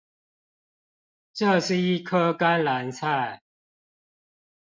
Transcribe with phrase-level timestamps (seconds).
[1.33, 3.43] 這是一顆甘藍菜